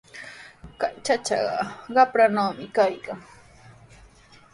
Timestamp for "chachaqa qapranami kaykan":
1.05-3.19